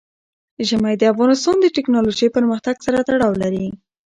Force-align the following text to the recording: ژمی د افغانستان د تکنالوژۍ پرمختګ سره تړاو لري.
ژمی 0.67 0.93
د 0.97 1.03
افغانستان 1.13 1.55
د 1.61 1.65
تکنالوژۍ 1.77 2.27
پرمختګ 2.37 2.75
سره 2.85 3.05
تړاو 3.09 3.33
لري. 3.41 3.67